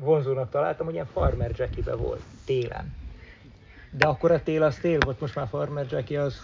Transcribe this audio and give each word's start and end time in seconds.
vonzónak 0.00 0.50
találtam, 0.50 0.84
hogy 0.86 0.94
ilyen 0.94 1.06
farmer 1.06 1.52
jackibe 1.56 1.94
volt 1.94 2.22
télen. 2.44 2.92
De 3.90 4.06
akkor 4.06 4.30
a 4.30 4.42
tél 4.42 4.62
az 4.62 4.76
tél 4.76 5.00
volt, 5.00 5.20
most 5.20 5.34
már 5.34 5.48
farmer 5.48 5.86
jackie 5.90 6.22
az 6.22 6.40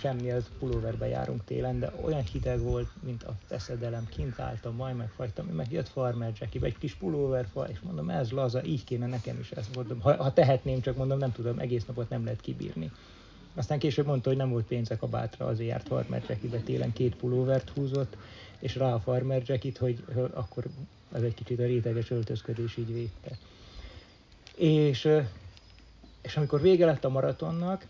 semmi, 0.00 0.30
az 0.30 0.46
pulóverbe 0.58 1.08
járunk 1.08 1.44
télen, 1.44 1.78
de 1.78 1.92
olyan 2.02 2.22
hideg 2.22 2.60
volt, 2.60 2.88
mint 3.02 3.22
a 3.22 3.32
teszedelem, 3.48 4.06
kint 4.08 4.38
álltam, 4.40 4.74
majd 4.74 4.96
megfagytam, 4.96 5.46
meg 5.46 5.72
jött 5.72 5.88
farmer 5.88 6.32
jackie, 6.40 6.64
egy 6.64 6.78
kis 6.78 6.94
pulóverfa, 6.94 7.68
és 7.68 7.80
mondom, 7.80 8.10
ez 8.10 8.30
laza, 8.30 8.64
így 8.64 8.84
kéne 8.84 9.06
nekem 9.06 9.38
is 9.38 9.50
ezt 9.50 9.74
mondom. 9.74 10.00
Ha, 10.00 10.22
ha 10.22 10.32
tehetném, 10.32 10.80
csak 10.80 10.96
mondom, 10.96 11.18
nem 11.18 11.32
tudom, 11.32 11.58
egész 11.58 11.84
napot 11.84 12.08
nem 12.08 12.24
lehet 12.24 12.40
kibírni. 12.40 12.92
Aztán 13.58 13.78
később 13.78 14.06
mondta, 14.06 14.28
hogy 14.28 14.38
nem 14.38 14.50
volt 14.50 14.66
pénze 14.66 14.96
kabátra, 14.96 15.46
azért 15.46 15.68
járt 15.68 15.86
farmer 15.86 16.22
jackie 16.28 16.60
télen, 16.60 16.92
két 16.92 17.16
pulóvert 17.16 17.70
húzott, 17.70 18.16
és 18.58 18.76
rá 18.76 18.94
a 18.94 19.00
farmer 19.00 19.42
jackit, 19.46 19.78
hogy, 19.78 20.04
akkor 20.32 20.64
ez 21.12 21.22
egy 21.22 21.34
kicsit 21.34 21.60
a 21.60 21.64
réteges 21.64 22.10
öltözködés 22.10 22.76
így 22.76 22.92
védte. 22.92 23.38
És, 24.54 25.08
és 26.22 26.36
amikor 26.36 26.60
vége 26.60 26.86
lett 26.86 27.04
a 27.04 27.08
maratonnak, 27.08 27.86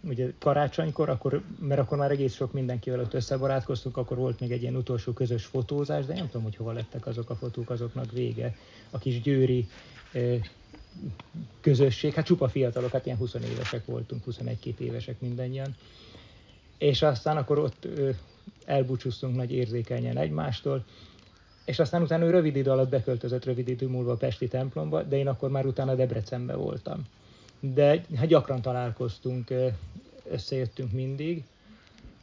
ugye 0.00 0.32
karácsonykor, 0.38 1.08
akkor, 1.08 1.42
mert 1.58 1.80
akkor 1.80 1.98
már 1.98 2.10
egész 2.10 2.34
sok 2.34 2.52
mindenkivel 2.52 3.00
ott 3.00 3.14
összebarátkoztunk, 3.14 3.96
akkor 3.96 4.16
volt 4.16 4.40
még 4.40 4.50
egy 4.50 4.62
ilyen 4.62 4.76
utolsó 4.76 5.12
közös 5.12 5.44
fotózás, 5.44 6.06
de 6.06 6.14
nem 6.14 6.26
tudom, 6.26 6.42
hogy 6.42 6.56
hova 6.56 6.72
lettek 6.72 7.06
azok 7.06 7.30
a 7.30 7.34
fotók, 7.34 7.70
azoknak 7.70 8.12
vége. 8.12 8.56
A 8.90 8.98
kis 8.98 9.20
győri 9.20 9.68
közösség, 11.60 12.12
hát 12.12 12.24
csupa 12.24 12.48
fiatalok, 12.48 12.90
hát 12.90 13.06
ilyen 13.06 13.18
20 13.18 13.34
évesek 13.34 13.86
voltunk, 13.86 14.22
21-2 14.30 14.78
évesek 14.78 15.20
mindannyian. 15.20 15.76
És 16.78 17.02
aztán 17.02 17.36
akkor 17.36 17.58
ott 17.58 17.88
elbúcsúztunk 18.64 19.36
nagy 19.36 19.52
érzékenyen 19.52 20.16
egymástól, 20.16 20.84
és 21.64 21.78
aztán 21.78 22.02
utána 22.02 22.24
ő 22.24 22.30
rövid 22.30 22.56
idő 22.56 22.70
alatt 22.70 22.88
beköltözött 22.88 23.44
rövid 23.44 23.68
idő 23.68 23.88
múlva 23.88 24.12
a 24.12 24.16
Pesti 24.16 24.48
templomba, 24.48 25.02
de 25.02 25.16
én 25.16 25.28
akkor 25.28 25.50
már 25.50 25.66
utána 25.66 25.94
Debrecenbe 25.94 26.54
voltam. 26.54 27.06
De 27.60 28.04
hát 28.14 28.26
gyakran 28.26 28.62
találkoztunk, 28.62 29.52
összejöttünk 30.30 30.92
mindig, 30.92 31.44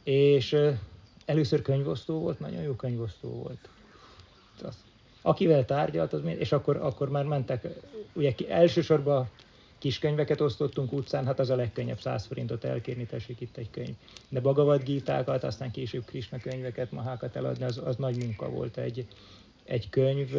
és 0.02 0.56
először 1.24 1.62
könyvosztó 1.62 2.18
volt, 2.18 2.40
nagyon 2.40 2.62
jó 2.62 2.72
könyvosztó 2.72 3.28
volt. 3.28 3.68
Akivel 5.28 5.64
tárgyalt, 5.64 6.12
az, 6.12 6.20
és 6.38 6.52
akkor, 6.52 6.76
akkor 6.76 7.08
már 7.10 7.24
mentek, 7.24 7.66
ugye 8.12 8.34
elsősorban 8.48 9.28
kiskönyveket 9.78 10.40
osztottunk 10.40 10.92
utcán, 10.92 11.26
hát 11.26 11.38
az 11.38 11.50
a 11.50 11.56
legkönnyebb 11.56 12.00
100 12.00 12.26
forintot 12.26 12.64
elkérni, 12.64 13.06
tessék 13.06 13.40
itt 13.40 13.56
egy 13.56 13.70
könyv. 13.70 13.94
De 14.28 14.40
Bagavad 14.40 14.82
Gítákat, 14.82 15.44
aztán 15.44 15.70
később 15.70 16.04
Krisna 16.04 16.38
könyveket, 16.38 16.92
mahákat 16.92 17.36
eladni, 17.36 17.64
az, 17.64 17.80
az 17.84 17.96
nagy 17.96 18.16
munka 18.16 18.50
volt 18.50 18.76
egy, 18.76 19.06
egy 19.64 19.88
könyv, 19.90 20.36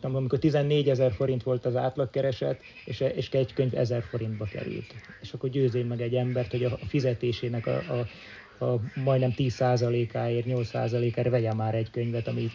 amikor 0.00 0.38
14 0.38 0.88
ezer 0.88 1.12
forint 1.12 1.42
volt 1.42 1.66
az 1.66 1.76
átlagkereset, 1.76 2.60
és, 2.84 3.00
és 3.00 3.28
egy 3.28 3.52
könyv 3.52 3.74
1000 3.74 4.02
forintba 4.02 4.44
került. 4.44 4.94
És 5.20 5.32
akkor 5.32 5.50
győzén 5.50 5.86
meg 5.86 6.00
egy 6.00 6.14
embert, 6.14 6.50
hogy 6.50 6.64
a 6.64 6.78
fizetésének 6.88 7.66
a, 7.66 7.76
a, 7.76 8.64
a 8.64 8.80
majdnem 8.94 9.34
10%-áért, 9.36 10.46
8%-áért 10.48 11.30
vegye 11.30 11.52
már 11.54 11.74
egy 11.74 11.90
könyvet, 11.90 12.28
ami 12.28 12.50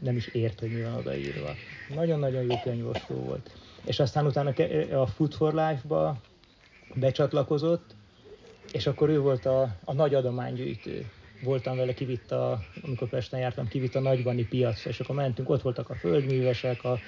nem 0.00 0.16
is 0.16 0.26
ért, 0.26 0.60
hogy 0.60 0.72
mi 0.72 0.82
van 0.82 0.94
odaírva. 0.94 1.54
Nagyon-nagyon 1.94 2.42
jó 2.42 2.60
könyvosztó 2.62 3.14
volt 3.14 3.50
és 3.84 4.00
aztán 4.00 4.26
utána 4.26 4.52
a 5.00 5.06
Food 5.06 5.32
for 5.32 5.54
Life-ba 5.54 6.16
becsatlakozott, 6.94 7.94
és 8.72 8.86
akkor 8.86 9.08
ő 9.08 9.20
volt 9.20 9.46
a, 9.46 9.76
a 9.84 9.92
nagy 9.92 10.14
adománygyűjtő. 10.14 11.10
Voltam 11.42 11.76
vele, 11.76 11.94
kivitt 11.94 12.30
a, 12.30 12.60
amikor 12.82 13.08
Pesten 13.08 13.40
jártam, 13.40 13.68
kivitt 13.68 13.94
a 13.94 14.00
nagybani 14.00 14.44
piacra, 14.44 14.90
és 14.90 15.00
akkor 15.00 15.14
mentünk, 15.14 15.50
ott 15.50 15.62
voltak 15.62 15.90
a 15.90 15.94
földművesek, 15.94 16.84
a 16.84 16.98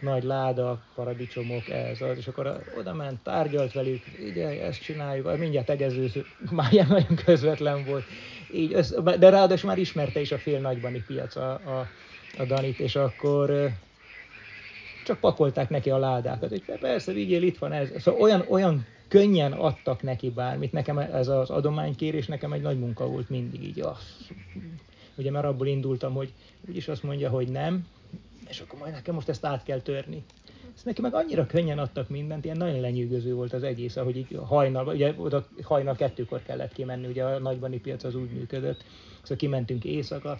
nagy 0.00 0.22
láda, 0.22 0.82
paradicsomok, 0.94 1.68
ez 1.68 2.00
az, 2.00 2.16
és 2.16 2.26
akkor 2.26 2.62
oda 2.78 2.94
ment, 2.94 3.22
tárgyalt 3.22 3.72
velük, 3.72 4.02
ugye, 4.30 4.64
ezt 4.64 4.82
csináljuk, 4.82 5.38
mindjárt 5.38 5.66
tegező, 5.66 6.10
már 6.50 6.72
ilyen 6.72 6.86
nagyon 6.88 7.16
közvetlen 7.24 7.84
volt, 7.84 8.04
így 8.52 8.74
össze, 8.74 9.00
de 9.00 9.28
ráadásul 9.28 9.68
már 9.68 9.78
ismerte 9.78 10.20
is 10.20 10.32
a 10.32 10.38
fél 10.38 10.60
nagybani 10.60 11.04
piac 11.06 11.36
a, 11.36 11.52
a, 11.52 11.88
a 12.38 12.44
Danit, 12.44 12.78
és 12.78 12.96
akkor 12.96 13.70
csak 15.04 15.20
pakolták 15.20 15.68
neki 15.68 15.90
a 15.90 15.98
ládákat, 15.98 16.48
hogy 16.48 16.62
persze, 16.80 17.12
vigyél, 17.12 17.42
itt 17.42 17.58
van 17.58 17.72
ez. 17.72 17.88
Szóval 17.98 18.20
olyan, 18.20 18.44
olyan 18.48 18.86
könnyen 19.08 19.52
adtak 19.52 20.02
neki 20.02 20.30
bármit. 20.30 20.72
Nekem 20.72 20.98
ez 20.98 21.28
az 21.28 21.50
adománykérés 21.50 22.26
nekem 22.26 22.52
egy 22.52 22.62
nagy 22.62 22.78
munka 22.78 23.06
volt 23.06 23.28
mindig 23.28 23.62
így. 23.64 23.80
Ah, 23.80 23.96
ugye 25.14 25.30
már 25.30 25.44
abból 25.44 25.66
indultam, 25.66 26.14
hogy 26.14 26.32
úgyis 26.68 26.88
azt 26.88 27.02
mondja, 27.02 27.30
hogy 27.30 27.48
nem, 27.48 27.86
és 28.48 28.60
akkor 28.60 28.78
majd 28.78 28.92
nekem 28.92 29.14
most 29.14 29.28
ezt 29.28 29.44
át 29.44 29.62
kell 29.62 29.80
törni. 29.80 30.24
Ezt 30.74 30.84
neki 30.84 31.00
meg 31.00 31.14
annyira 31.14 31.46
könnyen 31.46 31.78
adtak 31.78 32.08
mindent, 32.08 32.44
ilyen 32.44 32.56
nagyon 32.56 32.80
lenyűgöző 32.80 33.34
volt 33.34 33.52
az 33.52 33.62
egész, 33.62 33.96
ahogy 33.96 34.16
így 34.16 34.38
hajnal, 34.44 34.86
ugye 34.86 35.14
oda 35.16 35.46
hajnal 35.62 35.94
kettőkor 35.94 36.42
kellett 36.42 36.72
kimenni, 36.72 37.06
ugye 37.06 37.24
a 37.24 37.38
nagybani 37.38 37.78
piac 37.78 38.04
az 38.04 38.14
úgy 38.14 38.30
működött, 38.30 38.84
szóval 39.20 39.36
kimentünk 39.36 39.84
éjszaka, 39.84 40.38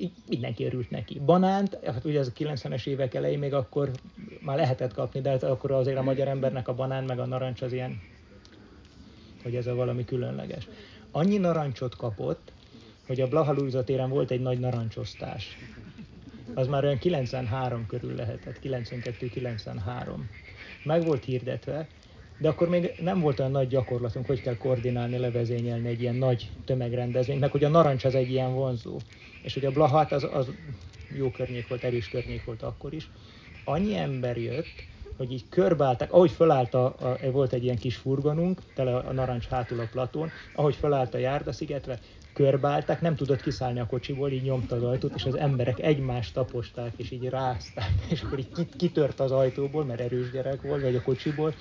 így 0.00 0.12
mindenki 0.28 0.64
örült 0.64 0.90
neki. 0.90 1.20
Banánt, 1.24 1.78
hát 1.84 2.04
ugye 2.04 2.18
ez 2.18 2.26
a 2.26 2.32
90-es 2.38 2.86
évek 2.86 3.14
elején 3.14 3.38
még 3.38 3.54
akkor 3.54 3.90
már 4.40 4.56
lehetett 4.56 4.92
kapni, 4.94 5.20
de 5.20 5.30
hát 5.30 5.42
akkor 5.42 5.70
azért 5.70 5.98
a 5.98 6.02
magyar 6.02 6.28
embernek 6.28 6.68
a 6.68 6.74
banán 6.74 7.04
meg 7.04 7.18
a 7.18 7.26
narancs 7.26 7.62
az 7.62 7.72
ilyen, 7.72 8.00
hogy 9.42 9.56
ez 9.56 9.66
a 9.66 9.74
valami 9.74 10.04
különleges. 10.04 10.68
Annyi 11.10 11.36
narancsot 11.36 11.96
kapott, 11.96 12.52
hogy 13.06 13.20
a 13.20 13.28
Blaha 13.28 13.84
téren 13.84 14.08
volt 14.08 14.30
egy 14.30 14.40
nagy 14.40 14.58
narancsosztás. 14.58 15.56
Az 16.54 16.66
már 16.66 16.84
olyan 16.84 16.98
93 16.98 17.86
körül 17.86 18.14
lehetett, 18.14 18.58
92-93. 18.62 20.18
Meg 20.84 21.04
volt 21.04 21.24
hirdetve, 21.24 21.88
de 22.38 22.48
akkor 22.48 22.68
még 22.68 22.94
nem 23.00 23.20
volt 23.20 23.38
olyan 23.38 23.50
nagy 23.50 23.68
gyakorlatunk, 23.68 24.26
hogy 24.26 24.40
kell 24.40 24.56
koordinálni, 24.56 25.18
levezényelni 25.18 25.88
egy 25.88 26.00
ilyen 26.00 26.14
nagy 26.14 26.50
tömegrendezvényt, 26.64 27.40
meg 27.40 27.50
hogy 27.50 27.64
a 27.64 27.68
narancs 27.68 28.04
az 28.04 28.14
egy 28.14 28.30
ilyen 28.30 28.54
vonzó. 28.54 28.98
És 29.42 29.54
hogy 29.54 29.64
a 29.64 29.70
Blahat 29.70 30.12
az, 30.12 30.26
az 30.32 30.50
jó 31.16 31.30
környék 31.30 31.68
volt, 31.68 31.84
erős 31.84 32.08
környék 32.08 32.44
volt 32.44 32.62
akkor 32.62 32.92
is. 32.92 33.10
Annyi 33.64 33.96
ember 33.96 34.36
jött, 34.36 34.86
hogy 35.16 35.32
így 35.32 35.44
körbeálltak, 35.48 36.12
ahogy 36.12 36.30
fölállt, 36.30 36.74
a, 36.74 36.84
a, 36.84 37.30
volt 37.30 37.52
egy 37.52 37.64
ilyen 37.64 37.78
kis 37.78 37.96
furgonunk, 37.96 38.60
tele 38.74 38.96
a 38.96 39.12
narancs 39.12 39.46
hátul 39.46 39.80
a 39.80 39.88
platón, 39.92 40.30
ahogy 40.54 40.74
fölállt 40.74 41.14
a 41.14 41.18
járdaszigetre, 41.18 41.98
körbeálltak, 42.32 43.00
nem 43.00 43.16
tudott 43.16 43.42
kiszállni 43.42 43.80
a 43.80 43.86
kocsiból, 43.86 44.30
így 44.30 44.42
nyomta 44.42 44.76
az 44.76 44.82
ajtót, 44.82 45.14
és 45.14 45.24
az 45.24 45.34
emberek 45.34 45.80
egymást 45.80 46.34
taposták, 46.34 46.92
és 46.96 47.10
így 47.10 47.28
rázták, 47.28 47.90
és 48.10 48.22
akkor 48.22 48.38
így 48.38 48.68
kitört 48.76 49.20
az 49.20 49.30
ajtóból, 49.30 49.84
mert 49.84 50.00
erős 50.00 50.30
gyerek 50.30 50.62
volt, 50.62 50.82
vagy 50.82 50.94
a 50.94 51.02
kocsiból, 51.02 51.54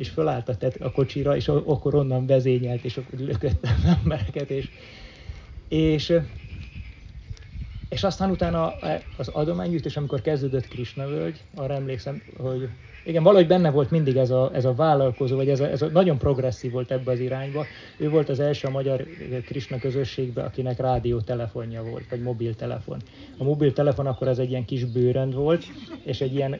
és 0.00 0.08
fölállt 0.08 0.56
a, 0.80 0.90
kocsira, 0.90 1.36
és 1.36 1.48
akkor 1.48 1.94
onnan 1.94 2.26
vezényelt, 2.26 2.84
és 2.84 2.96
akkor 2.96 3.18
lökött 3.18 3.62
az 3.62 3.96
embereket, 4.02 4.50
és, 4.50 4.68
és, 5.68 6.12
és 7.88 8.04
aztán 8.04 8.30
utána 8.30 8.78
az 9.16 9.28
adománygyűjtés, 9.28 9.96
amikor 9.96 10.20
kezdődött 10.20 10.68
Krishna 10.68 11.06
völgy, 11.06 11.44
arra 11.54 11.74
emlékszem, 11.74 12.22
hogy 12.36 12.68
igen, 13.04 13.22
valahogy 13.22 13.46
benne 13.46 13.70
volt 13.70 13.90
mindig 13.90 14.16
ez 14.16 14.30
a, 14.30 14.50
ez 14.52 14.64
a 14.64 14.74
vállalkozó, 14.74 15.36
vagy 15.36 15.48
ez 15.48 15.60
a, 15.60 15.68
ez 15.68 15.82
a 15.82 15.86
nagyon 15.86 16.18
progresszív 16.18 16.70
volt 16.70 16.90
ebbe 16.90 17.10
az 17.10 17.20
irányba. 17.20 17.64
Ő 17.96 18.10
volt 18.10 18.28
az 18.28 18.40
első 18.40 18.68
a 18.68 18.70
magyar 18.70 19.06
Krishna 19.44 19.78
közösségben, 19.78 20.44
akinek 20.44 20.78
rádiótelefonja 20.78 21.82
volt, 21.82 22.08
vagy 22.10 22.22
mobiltelefon. 22.22 23.02
A 23.38 23.44
mobiltelefon 23.44 24.06
akkor 24.06 24.28
ez 24.28 24.38
egy 24.38 24.50
ilyen 24.50 24.64
kis 24.64 24.84
bőrönd 24.84 25.34
volt, 25.34 25.64
és 26.04 26.20
egy 26.20 26.34
ilyen 26.34 26.58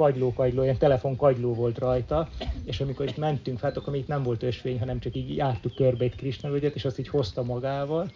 kagyló-kagyló, 0.00 0.62
ilyen 0.62 0.78
telefonkagyló 0.78 1.54
volt 1.54 1.78
rajta, 1.78 2.28
és 2.64 2.80
amikor 2.80 3.08
itt 3.08 3.16
mentünk, 3.16 3.60
hát 3.60 3.76
akkor 3.76 3.92
még 3.92 4.02
itt 4.02 4.08
nem 4.08 4.22
volt 4.22 4.42
ösvény, 4.42 4.78
hanem 4.78 4.98
csak 4.98 5.16
így 5.16 5.36
jártuk 5.36 5.74
körbe 5.74 6.04
itt 6.04 6.14
Krisna 6.14 6.50
völgyet, 6.50 6.74
és 6.74 6.84
azt 6.84 6.98
így 6.98 7.08
hozta 7.08 7.42
magával 7.42 8.10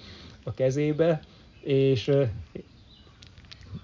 a 0.44 0.54
kezébe, 0.54 1.20
és 1.60 2.08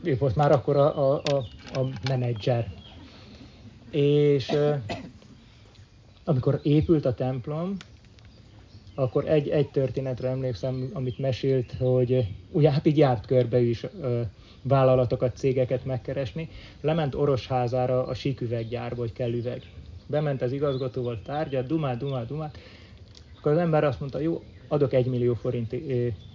ő 0.02 0.16
volt 0.18 0.36
már 0.36 0.52
akkor 0.52 0.76
a, 0.76 1.12
a, 1.12 1.22
a, 1.24 1.36
a 1.80 1.88
menedzser. 2.08 2.72
És 3.90 4.52
amikor 6.24 6.60
épült 6.62 7.04
a 7.04 7.14
templom, 7.14 7.76
akkor 8.94 9.28
egy, 9.28 9.48
egy 9.48 9.68
történetre 9.68 10.28
emlékszem, 10.28 10.90
amit 10.92 11.18
mesélt, 11.18 11.72
hogy 11.78 12.26
ugye 12.50 12.70
hát 12.70 12.86
így 12.86 12.98
járt 12.98 13.26
körbe 13.26 13.60
is 13.60 13.86
vállalatokat, 14.62 15.36
cégeket 15.36 15.84
megkeresni. 15.84 16.48
Lement 16.80 17.14
Orosházára 17.14 18.06
a 18.06 18.14
síküveggyárba, 18.14 19.00
hogy 19.00 19.12
kell 19.12 19.32
üveg. 19.32 19.62
Bement 20.06 20.42
az 20.42 20.52
igazgatóval 20.52 21.22
tárgyat, 21.22 21.66
dumát, 21.66 21.98
dumát, 21.98 22.26
dumát. 22.26 22.58
Akkor 23.38 23.52
az 23.52 23.58
ember 23.58 23.84
azt 23.84 24.00
mondta, 24.00 24.18
jó, 24.18 24.42
adok 24.68 24.92
egy 24.92 25.06
millió 25.06 25.34
forint 25.34 25.72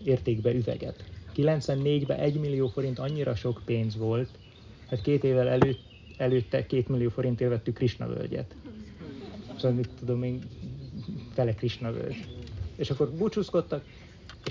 értékbe 0.03 0.53
üveget. 0.53 1.03
94-ben 1.35 2.19
egy 2.19 2.39
millió 2.39 2.67
forint 2.67 2.99
annyira 2.99 3.35
sok 3.35 3.61
pénz 3.65 3.97
volt, 3.97 4.29
hát 4.89 5.01
két 5.01 5.23
évvel 5.23 5.47
előtt, 5.47 5.79
előtte 6.17 6.65
két 6.65 6.87
millió 6.87 7.09
forintért 7.09 7.49
vettük 7.49 7.75
Krishna 7.75 8.07
völgyet. 8.07 8.55
Szóval 9.55 9.71
mit 9.71 9.89
tudom 9.99 10.23
én, 10.23 10.39
fele 11.33 11.53
Krishna 11.53 11.91
völgy. 11.91 12.27
És 12.75 12.89
akkor 12.89 13.11
búcsúzkodtak, 13.11 13.85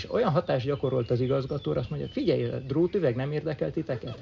És 0.05 0.13
olyan 0.13 0.31
hatást 0.31 0.67
gyakorolt 0.67 1.11
az 1.11 1.21
igazgatóra, 1.21 1.81
azt 1.81 1.91
mondja, 1.91 2.09
figyelj, 2.09 2.45
a 2.45 2.59
drótüveg 2.59 3.17
nem 3.17 3.33
érdekel 3.33 3.71
titeket? 3.71 4.19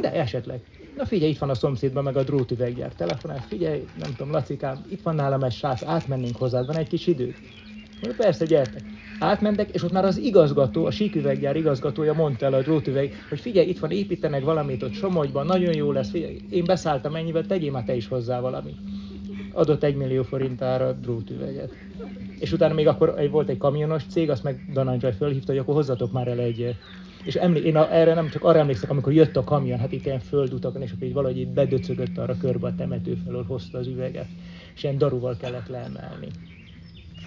de 0.00 0.12
esetleg. 0.12 0.60
Na 0.96 1.06
figyelj, 1.06 1.30
itt 1.30 1.38
van 1.38 1.50
a 1.50 1.54
szomszédban 1.54 2.04
meg 2.04 2.16
a 2.16 2.22
drótüveggyár. 2.22 2.92
Telefonál, 2.92 3.40
figyelj, 3.48 3.84
nem 3.98 4.14
tudom, 4.16 4.32
Lacikám, 4.32 4.84
itt 4.88 5.02
van 5.02 5.14
nálam 5.14 5.42
egy 5.42 5.52
sász, 5.52 5.82
átmennénk 5.82 6.36
hozzád, 6.36 6.66
van 6.66 6.76
egy 6.76 6.88
kis 6.88 7.06
idő? 7.06 7.34
Mondja, 8.00 8.24
persze, 8.24 8.44
gyertek. 8.44 8.82
Átmentek, 9.18 9.70
és 9.70 9.82
ott 9.82 9.92
már 9.92 10.04
az 10.04 10.16
igazgató, 10.16 10.84
a 10.84 10.90
síküveggyár 10.90 11.56
igazgatója 11.56 12.12
mondta 12.12 12.46
el 12.46 12.54
a 12.54 12.62
drótüveg, 12.62 13.12
hogy 13.28 13.40
figyelj, 13.40 13.68
itt 13.68 13.78
van, 13.78 13.90
építenek 13.90 14.44
valamit 14.44 14.82
ott 14.82 14.92
Somogyban, 14.92 15.46
nagyon 15.46 15.74
jó 15.74 15.92
lesz, 15.92 16.10
figyelj, 16.10 16.40
én 16.50 16.64
beszálltam 16.64 17.14
ennyivel, 17.14 17.46
tegyél 17.46 17.70
már 17.70 17.84
te 17.84 17.94
is 17.94 18.08
hozzá 18.08 18.40
valamit. 18.40 18.76
Adott 19.52 19.82
egy 19.82 19.96
millió 19.96 20.22
forintára 20.22 20.92
drótüveget. 20.92 21.72
És 22.42 22.52
utána 22.52 22.74
még 22.74 22.86
akkor 22.86 23.28
volt 23.30 23.48
egy 23.48 23.58
kamionos 23.58 24.04
cég, 24.06 24.30
azt 24.30 24.42
meg 24.42 24.60
Danandzsaj 24.72 25.12
fölhívta, 25.14 25.52
hogy 25.52 25.60
akkor 25.60 25.74
hozzatok 25.74 26.12
már 26.12 26.28
el 26.28 26.38
egy 26.38 26.76
és 27.24 27.34
emlé- 27.34 27.64
én 27.64 27.76
a, 27.76 27.94
erre 27.94 28.14
nem 28.14 28.28
csak 28.28 28.44
arra 28.44 28.58
emlékszek, 28.58 28.90
amikor 28.90 29.12
jött 29.12 29.36
a 29.36 29.44
kamion, 29.44 29.78
hát 29.78 29.92
itt 29.92 30.06
ilyen 30.06 30.18
földutakon, 30.20 30.82
és 30.82 30.92
akkor 30.92 31.06
így 31.06 31.12
valahogy 31.12 31.38
így 31.38 31.48
bedöcögött 31.48 32.18
arra 32.18 32.36
körbe 32.36 32.66
a 32.66 32.74
temető 32.74 33.14
felől, 33.14 33.44
hozta 33.44 33.78
az 33.78 33.86
üveget, 33.86 34.28
és 34.74 34.82
ilyen 34.82 34.98
daruval 34.98 35.36
kellett 35.36 35.68
leemelni. 35.68 36.28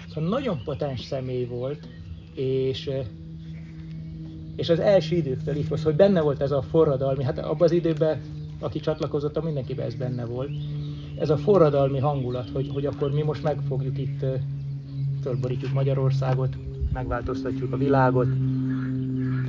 Szóval 0.08 0.28
nagyon 0.28 0.60
potens 0.64 1.00
személy 1.00 1.44
volt, 1.44 1.88
és, 2.34 2.90
és 4.56 4.68
az 4.68 4.78
első 4.78 5.16
időktől 5.16 5.56
így 5.56 5.82
hogy 5.82 5.96
benne 5.96 6.20
volt 6.20 6.42
ez 6.42 6.50
a 6.50 6.62
forradalmi, 6.62 7.24
hát 7.24 7.38
abban 7.38 7.62
az 7.62 7.72
időben, 7.72 8.20
aki 8.58 8.80
csatlakozott, 8.80 9.42
mindenkiben 9.42 9.86
ez 9.86 9.94
benne 9.94 10.24
volt, 10.24 10.50
ez 11.18 11.30
a 11.30 11.36
forradalmi 11.36 11.98
hangulat, 11.98 12.50
hogy, 12.50 12.70
hogy 12.72 12.86
akkor 12.86 13.12
mi 13.12 13.22
most 13.22 13.42
meg 13.42 13.58
fogjuk 13.68 13.98
itt, 13.98 14.24
fölborítjuk 15.26 15.72
Magyarországot, 15.72 16.56
megváltoztatjuk 16.92 17.72
a 17.72 17.76
világot, 17.76 18.26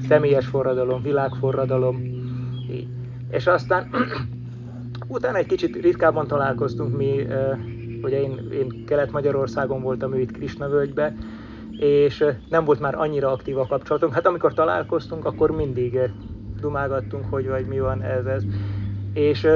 személyes 0.08 0.46
forradalom, 0.46 1.02
világforradalom, 1.02 1.96
így. 2.72 2.88
És 3.30 3.48
aztán 3.48 3.90
utána 5.18 5.38
egy 5.38 5.46
kicsit 5.46 5.76
ritkábban 5.76 6.28
találkoztunk 6.28 6.98
mi, 6.98 7.28
ugye 8.02 8.22
én, 8.22 8.50
én 8.52 8.86
Kelet-Magyarországon 8.86 9.82
voltam, 9.82 10.14
ő 10.14 10.20
itt 10.20 10.32
Krisna 10.32 10.70
völgybe, 10.70 11.16
és 11.80 12.26
nem 12.50 12.66
volt 12.66 12.80
már 12.80 12.96
annyira 12.96 13.32
aktív 13.32 13.58
a 13.58 13.68
kapcsolatunk. 13.68 14.14
Hát 14.14 14.28
amikor 14.28 14.54
találkoztunk, 14.54 15.26
akkor 15.26 15.52
mindig 15.52 16.00
dumálgattunk, 16.60 17.26
hogy 17.30 17.48
vagy 17.48 17.68
mi 17.68 17.80
van 17.80 18.02
ez, 18.02 18.26
ez. 18.26 18.44
És 19.14 19.48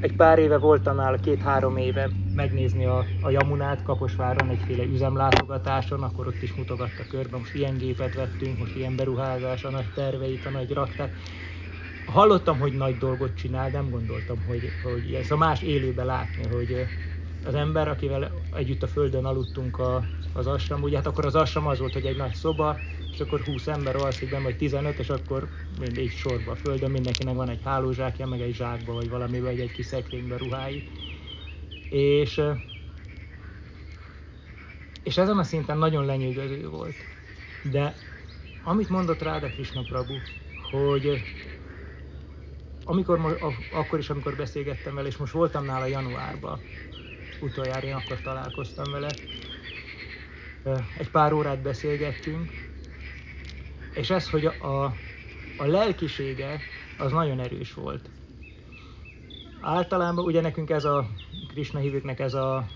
egy 0.00 0.16
pár 0.16 0.38
éve 0.38 0.58
voltam 0.58 0.96
nála, 0.96 1.16
két-három 1.16 1.76
éve 1.76 2.08
megnézni 2.34 2.84
a, 2.84 3.04
a 3.20 3.30
Jamunát 3.30 3.82
Kaposváron 3.82 4.48
egyféle 4.48 4.84
üzemlátogatáson, 4.84 6.02
akkor 6.02 6.26
ott 6.26 6.42
is 6.42 6.54
mutogatta 6.54 7.06
körbe, 7.08 7.36
most 7.36 7.54
ilyen 7.54 7.76
gépet 7.76 8.14
vettünk, 8.14 8.58
most 8.58 8.76
ilyen 8.76 8.96
beruházás, 8.96 9.64
a 9.64 9.70
nagy 9.70 9.92
terveit, 9.94 10.46
a 10.46 10.50
nagy 10.50 10.72
raktár. 10.72 11.10
Hallottam, 12.06 12.58
hogy 12.58 12.72
nagy 12.72 12.98
dolgot 12.98 13.36
csinál, 13.36 13.68
nem 13.68 13.90
gondoltam, 13.90 14.44
hogy, 14.46 14.70
hogy 14.82 15.14
ez 15.14 15.30
a 15.30 15.36
más 15.36 15.62
élőben 15.62 16.06
látni, 16.06 16.48
hogy 16.54 16.86
az 17.46 17.54
ember, 17.54 17.88
akivel 17.88 18.32
együtt 18.54 18.82
a 18.82 18.86
földön 18.86 19.24
aludtunk 19.24 19.78
a, 19.78 20.04
az 20.32 20.46
asram, 20.46 20.82
ugye 20.82 20.96
hát 20.96 21.06
akkor 21.06 21.26
az 21.26 21.34
asram 21.34 21.66
az 21.66 21.78
volt, 21.78 21.92
hogy 21.92 22.06
egy 22.06 22.16
nagy 22.16 22.34
szoba, 22.34 22.78
és 23.12 23.20
akkor 23.20 23.40
20 23.40 23.66
ember 23.66 23.96
alszik 23.96 24.30
benne, 24.30 24.42
vagy 24.42 24.56
15, 24.56 24.98
és 24.98 25.08
akkor 25.08 25.48
mindig 25.80 26.10
sorba 26.10 26.50
a 26.50 26.56
földön, 26.56 26.90
mindenkinek 26.90 27.34
van 27.34 27.48
egy 27.48 27.62
hálózsákja, 27.64 28.26
meg 28.26 28.40
egy 28.40 28.54
zsákba, 28.54 28.92
vagy 28.92 29.08
valamiben, 29.08 29.50
egy, 29.50 29.60
egy 29.60 29.72
kis 29.72 29.86
szekrénybe 29.86 30.36
ruhái. 30.36 30.82
És, 31.92 32.40
és 35.02 35.18
ezen 35.18 35.38
a 35.38 35.42
szinten 35.42 35.78
nagyon 35.78 36.04
lenyűgöző 36.04 36.68
volt. 36.68 37.04
De 37.62 37.94
amit 38.64 38.88
mondott 38.88 39.22
Ráda 39.22 39.48
Krishna 39.48 39.82
Prabhu, 39.82 40.18
hogy 40.70 41.22
amikor, 42.84 43.38
akkor 43.70 43.98
is, 43.98 44.10
amikor 44.10 44.36
beszélgettem 44.36 44.94
vele, 44.94 45.08
és 45.08 45.16
most 45.16 45.32
voltam 45.32 45.64
nála 45.64 45.86
januárban, 45.86 46.60
utoljára 47.40 47.86
én 47.86 47.94
akkor 47.94 48.20
találkoztam 48.20 48.92
vele, 48.92 49.08
egy 50.96 51.10
pár 51.10 51.32
órát 51.32 51.62
beszélgettünk, 51.62 52.52
és 53.94 54.10
ez, 54.10 54.30
hogy 54.30 54.46
a, 54.46 54.84
a 55.56 55.64
lelkisége 55.64 56.64
az 56.96 57.12
nagyon 57.12 57.40
erős 57.40 57.74
volt. 57.74 58.10
Általában 59.60 60.24
ugye 60.24 60.40
nekünk 60.40 60.70
ez 60.70 60.84
a 60.84 61.06
Krishna 61.52 61.78
hívőknek 61.78 62.20
ez 62.20 62.34
a 62.34 62.66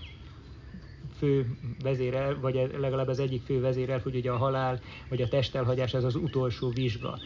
fő 1.17 1.57
vezérel, 1.83 2.39
vagy 2.39 2.71
legalább 2.77 3.07
az 3.07 3.19
egyik 3.19 3.41
fő 3.41 3.59
vezérel, 3.59 3.99
hogy 3.99 4.15
ugye 4.15 4.31
a 4.31 4.37
halál, 4.37 4.79
vagy 5.09 5.21
a 5.21 5.27
testelhagyás, 5.27 5.93
ez 5.93 6.03
az 6.03 6.15
utolsó 6.15 6.69
vizsga. 6.69 7.19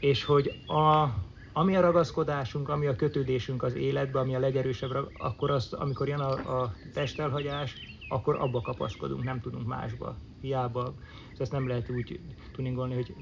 És 0.00 0.24
hogy 0.24 0.52
a, 0.66 1.08
ami 1.52 1.76
a 1.76 1.80
ragaszkodásunk, 1.80 2.68
ami 2.68 2.86
a 2.86 2.96
kötődésünk 2.96 3.62
az 3.62 3.74
életbe, 3.74 4.18
ami 4.18 4.34
a 4.34 4.38
legerősebb, 4.38 5.10
akkor 5.18 5.50
az, 5.50 5.72
amikor 5.72 6.08
jön 6.08 6.20
a, 6.20 6.62
a 6.62 6.74
testelhagyás, 6.92 7.76
akkor 8.08 8.36
abba 8.36 8.60
kapaszkodunk, 8.60 9.24
nem 9.24 9.40
tudunk 9.40 9.66
másba. 9.66 10.16
Hiába, 10.40 10.94
ezt 11.38 11.52
nem 11.52 11.68
lehet 11.68 11.90
úgy 11.90 12.20
tuningolni, 12.52 12.94
hogy 12.94 13.14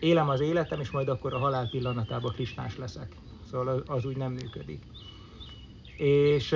élem 0.00 0.28
az 0.28 0.40
életem, 0.40 0.80
és 0.80 0.90
majd 0.90 1.08
akkor 1.08 1.34
a 1.34 1.38
halál 1.38 1.68
pillanatában 1.68 2.32
krisnás 2.32 2.78
leszek. 2.78 3.16
Szóval 3.50 3.68
az, 3.68 3.82
az 3.86 4.04
úgy 4.04 4.16
nem 4.16 4.32
működik. 4.32 4.82
És 6.00 6.52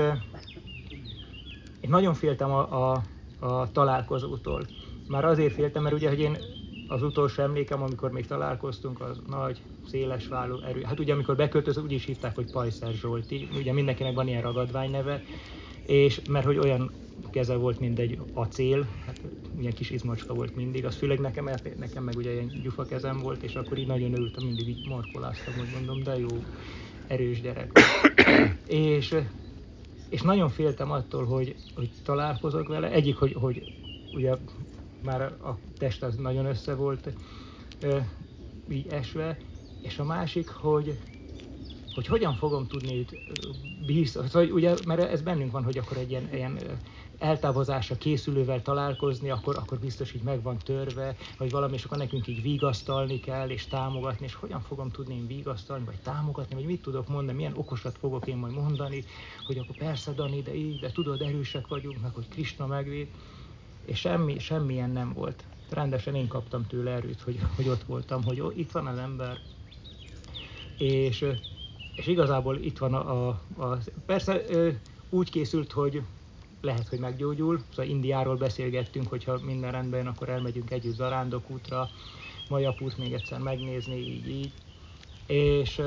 én 1.81 1.91
nagyon 1.91 2.15
féltem 2.15 2.51
a, 2.51 2.93
a, 2.93 3.03
a 3.39 3.73
találkozótól. 3.73 4.67
Már 5.09 5.25
azért 5.25 5.53
féltem, 5.53 5.83
mert 5.83 5.95
ugye, 5.95 6.09
hogy 6.09 6.21
én 6.21 6.37
az 6.89 7.03
utolsó 7.03 7.43
emlékem, 7.43 7.83
amikor 7.83 8.11
még 8.11 8.27
találkoztunk, 8.27 9.01
az 9.01 9.21
nagy, 9.27 9.63
széles 9.87 10.29
válló 10.29 10.61
erő. 10.61 10.83
Hát 10.83 11.01
ugye 11.01 11.13
amikor 11.13 11.37
beköltözött, 11.37 11.85
úgy 11.85 11.93
is 11.93 12.05
hívták, 12.05 12.35
hogy 12.35 12.51
Pajszer 12.51 12.93
Zsolti. 12.93 13.49
Ugye 13.57 13.73
mindenkinek 13.73 14.15
van 14.15 14.29
ilyen 14.29 14.43
ragadvány 14.43 14.91
neve, 14.91 15.23
és 15.87 16.21
mert 16.29 16.47
hogy 16.47 16.59
olyan 16.59 16.91
keze 17.31 17.55
volt, 17.55 17.81
mint 17.81 17.99
egy 17.99 18.19
acél, 18.33 18.87
hát 19.07 19.21
ilyen 19.61 19.73
kis 19.73 19.91
izmacska 19.91 20.35
volt 20.35 20.57
mindig, 20.57 20.85
az 20.85 20.97
főleg 20.97 21.19
nekem, 21.19 21.45
mert 21.45 21.79
nekem 21.79 22.05
meg 22.05 22.17
ugye 22.17 22.33
ilyen 22.33 22.61
gyufa 22.63 22.85
kezem 22.85 23.19
volt, 23.19 23.43
és 23.43 23.55
akkor 23.55 23.79
így 23.79 23.87
nagyon 23.87 24.13
örültem, 24.13 24.45
mindig 24.45 24.69
így 24.69 24.89
markoláztam, 24.89 25.55
hogy 25.55 25.69
mondom, 25.75 26.03
de 26.03 26.19
jó, 26.19 26.29
erős 27.07 27.41
gyerek. 27.41 27.79
és, 28.67 29.15
és 30.09 30.23
nagyon 30.23 30.49
féltem 30.49 30.91
attól, 30.91 31.25
hogy, 31.25 31.57
hogy 31.75 31.91
találkozok 32.05 32.69
vele. 32.69 32.91
Egyik, 32.91 33.17
hogy, 33.17 33.33
hogy 33.33 33.63
ugye 34.13 34.35
már 35.03 35.21
a 35.23 35.59
test 35.79 36.03
az 36.03 36.17
nagyon 36.17 36.47
össze 36.47 36.75
volt 36.75 37.09
így 38.69 38.87
esve, 38.87 39.39
és 39.83 39.99
a 39.99 40.05
másik, 40.05 40.49
hogy, 40.49 40.99
hogy 41.95 42.07
hogyan 42.07 42.35
fogom 42.35 42.67
tudni 42.67 42.97
őt 42.97 43.17
bízni, 43.87 44.29
szóval, 44.29 44.51
ugye, 44.51 44.75
mert 44.87 45.01
ez 45.01 45.23
bennünk 45.23 45.53
van, 45.53 45.65
hogy 45.65 45.79
akkor 45.79 45.97
egy 45.97 46.11
ilyen, 46.11 46.29
ilyen 46.33 46.59
eltávozásra 47.19 47.97
készülővel 47.97 48.63
találkozni, 48.63 49.31
akkor, 49.31 49.57
akkor 49.57 49.79
biztos 49.79 50.15
így 50.15 50.23
meg 50.23 50.43
van 50.43 50.59
törve, 50.59 51.17
vagy 51.39 51.51
valami, 51.51 51.75
és 51.75 51.85
akkor 51.85 51.99
nekünk 51.99 52.27
így 52.27 52.43
vigasztalni 52.43 53.21
kell, 53.21 53.49
és 53.49 53.67
támogatni, 53.67 54.27
és 54.27 54.35
hogyan 54.35 54.61
fogom 54.61 54.91
tudni 54.91 55.15
én 55.15 55.27
vigasztalni, 55.27 55.85
vagy 55.85 56.01
támogatni, 56.03 56.55
vagy 56.55 56.65
mit 56.65 56.83
tudok 56.83 57.09
mondani, 57.09 57.37
milyen 57.37 57.57
okosat 57.57 57.99
fogok 57.99 58.27
én 58.27 58.37
majd 58.37 58.55
mondani, 58.55 59.05
hogy 59.47 59.59
akkor 59.59 59.77
persze, 59.77 60.13
Dani, 60.13 60.43
de 60.43 60.55
így, 60.55 60.79
de 60.79 60.93
tudod, 60.93 61.23
erősek 61.23 61.67
vagyunk, 61.67 62.01
meg 62.03 62.15
hogy 62.15 62.29
Krishna 62.29 62.67
megvéd, 62.67 63.09
és 63.85 63.99
semmi, 63.99 64.39
semmilyen 64.39 64.91
nem 64.91 65.13
volt. 65.13 65.45
Rendesen 65.71 66.15
én 66.15 66.29
kaptam 66.29 66.67
tőle 66.67 66.91
erőt, 66.91 67.21
hogy, 67.21 67.39
hogy 67.57 67.69
ott 67.69 67.83
voltam, 67.83 68.25
hogy 68.25 68.41
ó, 68.41 68.51
itt 68.51 68.71
van 68.71 68.87
az 68.87 68.99
ember, 68.99 69.39
és, 70.79 71.25
és 71.95 72.07
igazából 72.07 72.57
itt 72.57 72.79
van 72.79 72.95
a, 72.95 73.29
a, 73.29 73.41
a 73.57 73.79
persze 74.07 74.43
úgy 75.11 75.31
készült, 75.31 75.73
hogy 75.73 76.03
lehet, 76.65 76.89
hogy 76.89 76.99
meggyógyul. 76.99 77.63
Szóval 77.71 77.91
Indiáról 77.91 78.37
beszélgettünk, 78.37 79.09
hogyha 79.09 79.39
minden 79.43 79.73
rendben 79.73 80.07
akkor 80.07 80.29
elmegyünk 80.29 80.71
együtt 80.71 80.95
zarándokútra, 80.95 81.89
Majapút 82.49 82.99
még 82.99 83.13
egyszer 83.13 83.39
megnézni, 83.39 83.97
így, 83.97 84.29
így. 84.29 84.53
És 85.27 85.83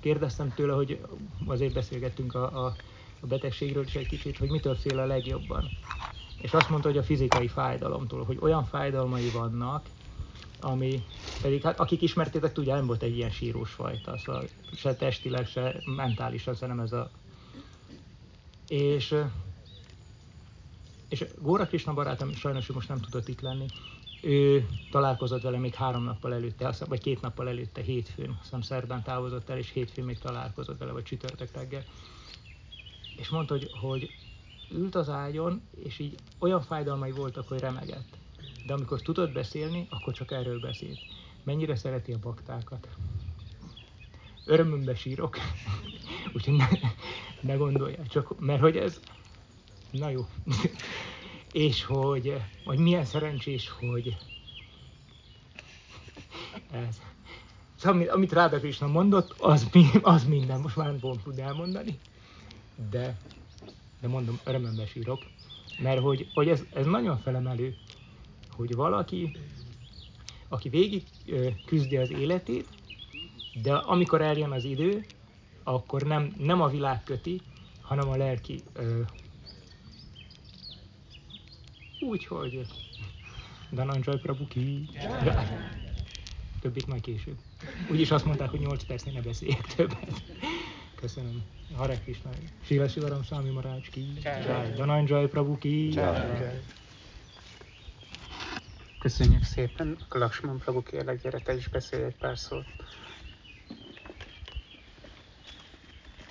kérdeztem 0.00 0.52
tőle, 0.54 0.72
hogy 0.72 1.00
azért 1.46 1.72
beszélgettünk 1.72 2.34
a, 2.34 2.64
a, 2.64 2.74
a 3.20 3.26
betegségről 3.26 3.84
is 3.84 3.94
egy 3.94 4.06
kicsit, 4.06 4.38
hogy 4.38 4.50
mitől 4.50 4.74
fél 4.74 4.98
a 4.98 5.06
legjobban. 5.06 5.68
És 6.40 6.52
azt 6.52 6.68
mondta, 6.68 6.88
hogy 6.88 6.98
a 6.98 7.02
fizikai 7.02 7.48
fájdalomtól, 7.48 8.24
hogy 8.24 8.38
olyan 8.40 8.64
fájdalmai 8.64 9.30
vannak, 9.30 9.86
ami 10.60 11.04
pedig, 11.42 11.62
hát 11.62 11.80
akik 11.80 12.02
ismertétek, 12.02 12.52
tudja, 12.52 12.74
nem 12.74 12.86
volt 12.86 13.02
egy 13.02 13.16
ilyen 13.16 13.30
sírós 13.30 13.70
fajta, 13.70 14.18
szóval 14.18 14.44
se 14.76 14.94
testileg, 14.94 15.46
se 15.46 15.80
mentálisan, 15.84 16.54
szerintem 16.54 16.84
ez 16.84 16.92
a... 16.92 17.10
És 18.68 19.14
és 21.10 21.26
Góra 21.38 21.66
Krishna 21.66 21.94
barátom 21.94 22.34
sajnos 22.34 22.66
most 22.66 22.88
nem 22.88 23.00
tudott 23.00 23.28
itt 23.28 23.40
lenni, 23.40 23.66
ő 24.22 24.68
találkozott 24.90 25.42
vele 25.42 25.58
még 25.58 25.74
három 25.74 26.04
nappal 26.04 26.34
előtte, 26.34 26.74
vagy 26.88 27.00
két 27.00 27.20
nappal 27.20 27.48
előtte, 27.48 27.82
hétfőn, 27.82 28.38
azt 28.40 28.62
szerdán 28.62 29.02
távozott 29.02 29.48
el, 29.48 29.58
és 29.58 29.70
hétfőn 29.70 30.04
még 30.04 30.18
találkozott 30.18 30.78
vele, 30.78 30.92
vagy 30.92 31.02
csütörtök 31.02 31.52
reggel. 31.52 31.84
És 33.16 33.28
mondta, 33.28 33.54
hogy, 33.54 33.70
hogy 33.80 34.10
ült 34.70 34.94
az 34.94 35.08
ágyon, 35.08 35.62
és 35.84 35.98
így 35.98 36.14
olyan 36.38 36.62
fájdalmai 36.62 37.10
voltak, 37.10 37.48
hogy 37.48 37.58
remegett. 37.58 38.18
De 38.66 38.72
amikor 38.72 39.02
tudott 39.02 39.32
beszélni, 39.32 39.86
akkor 39.90 40.12
csak 40.12 40.30
erről 40.30 40.60
beszélt. 40.60 40.98
Mennyire 41.42 41.76
szereti 41.76 42.12
a 42.12 42.18
baktákat. 42.18 42.88
Örömömbe 44.44 44.94
sírok. 44.94 45.36
Úgyhogy 46.34 46.54
ne, 46.54 46.66
ne 47.40 47.54
gondolják 47.54 48.06
csak, 48.06 48.40
mert 48.40 48.60
hogy 48.60 48.76
ez... 48.76 49.00
Na 49.90 50.10
jó. 50.10 50.26
és 51.52 51.84
hogy, 51.84 52.40
hogy 52.64 52.78
milyen 52.78 53.04
szerencsés, 53.04 53.68
hogy 53.68 54.16
ez. 56.70 57.00
Szóval, 57.76 57.96
amit, 57.96 58.08
amit 58.08 58.32
Ráda 58.32 58.58
Krishna 58.58 58.86
mondott, 58.86 59.34
az, 59.38 59.68
az 60.02 60.24
minden, 60.24 60.60
most 60.60 60.76
már 60.76 60.86
nem 60.86 60.98
fogom 60.98 61.18
elmondani. 61.36 61.98
De, 62.90 63.18
de 64.00 64.08
mondom, 64.08 64.40
örömömbe 64.44 64.86
sírok, 64.86 65.22
mert 65.78 66.00
hogy, 66.00 66.30
hogy 66.34 66.48
ez, 66.48 66.62
ez 66.72 66.86
nagyon 66.86 67.18
felemelő, 67.18 67.76
hogy 68.50 68.74
valaki, 68.74 69.30
aki 70.48 70.68
végig 70.68 71.02
küzdi 71.66 71.96
az 71.96 72.10
életét, 72.10 72.68
de 73.62 73.74
amikor 73.74 74.20
eljön 74.20 74.50
az 74.50 74.64
idő, 74.64 75.04
akkor 75.62 76.02
nem, 76.02 76.34
nem 76.38 76.60
a 76.60 76.68
világ 76.68 77.02
köti, 77.02 77.40
hanem 77.80 78.08
a 78.08 78.16
lelki. 78.16 78.62
Úgyhogy 82.00 82.66
Dananjay 83.70 84.18
Prabhu 84.18 84.46
ki. 84.46 84.88
Többit 86.60 86.86
majd 86.86 87.00
később. 87.00 87.36
Úgyis 87.90 88.10
azt 88.10 88.24
mondták, 88.24 88.50
hogy 88.50 88.60
8 88.60 88.84
percnél 88.84 89.14
ne 89.14 89.20
beszéljek 89.20 89.66
többet. 89.74 90.22
Köszönöm. 90.94 91.42
Hare 91.76 91.98
Krishna. 91.98 92.30
Sila 92.64 92.88
Sivaram 92.88 93.22
Swami 93.22 93.50
Maharaj 93.50 93.80
ki. 93.90 94.06
Dananjay 94.76 95.26
Prabhu 95.26 95.58
ki. 95.58 95.98
Köszönjük 98.98 99.42
szépen. 99.42 99.96
Laksman 100.08 100.58
Prabhu 100.58 100.82
kérlek, 100.82 101.22
gyere, 101.22 101.38
te 101.38 101.54
is 101.54 101.68
beszélj 101.68 102.04
egy 102.04 102.16
pár 102.16 102.38
szót. 102.38 102.66